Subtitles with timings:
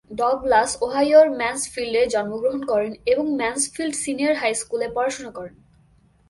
[0.11, 5.55] Douglas ওহাইওর ম্যানসফিল্ডে জন্মগ্রহণ করেন এবং ম্যানসফিল্ড সিনিয়র হাই স্কুলে পড়াশোনা করেন।